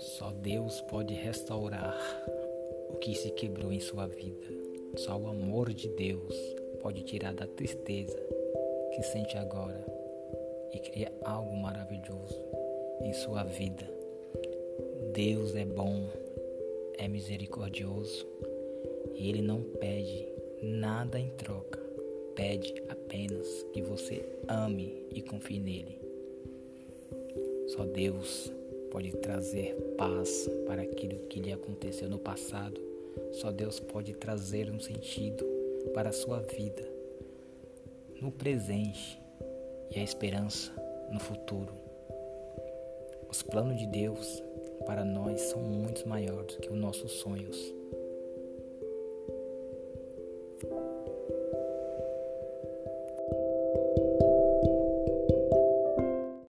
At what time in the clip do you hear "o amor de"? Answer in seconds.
5.14-5.88